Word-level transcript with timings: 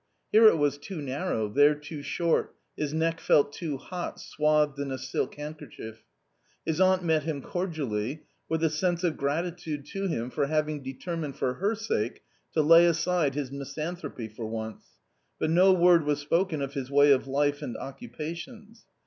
Here 0.31 0.47
it 0.47 0.57
was 0.57 0.79
too 0.79 0.99
narrow, 0.99 1.47
there 1.47 1.75
too 1.75 2.01
short; 2.01 2.55
his 2.75 2.91
neck 2.91 3.19
felt 3.19 3.53
too 3.53 3.77
hot 3.77 4.19
swathed 4.19 4.79
in 4.79 4.89
a 4.89 4.97
silk 4.97 5.35
handkerchief. 5.35 6.01
His 6.65 6.81
aunt 6.81 7.03
met 7.03 7.21
him 7.21 7.43
cordially, 7.43 8.23
with 8.49 8.63
a 8.63 8.71
sense 8.71 9.03
of 9.03 9.15
gratitude 9.15 9.85
to 9.93 10.07
him 10.07 10.31
for 10.31 10.47
having 10.47 10.81
determined 10.81 11.35
for 11.35 11.53
her 11.53 11.75
sake 11.75 12.23
to 12.55 12.63
lay 12.63 12.87
aside 12.87 13.35
his 13.35 13.51
mis 13.51 13.77
anthropy 13.77 14.27
for 14.27 14.47
once, 14.47 14.97
but 15.39 15.51
no 15.51 15.71
word 15.71 16.03
was 16.03 16.17
spoken 16.17 16.63
of 16.63 16.73
his 16.73 16.89
way 16.89 17.11
of 17.11 17.27
life 17.27 17.61
and 17.61 17.77
occupations. 17.77 18.85